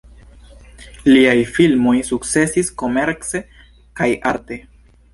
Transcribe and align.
Liaj 1.09 1.35
filmoj 1.59 1.95
sukcesis 2.09 2.75
komerce 2.85 3.45
kaj 4.01 4.13
arte. 4.35 4.63